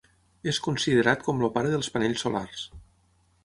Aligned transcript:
És 0.51 0.59
considerat 0.67 1.21
com 1.29 1.45
el 1.49 1.53
pare 1.59 1.75
dels 1.77 1.93
panells 1.99 2.27
solars. 2.27 2.69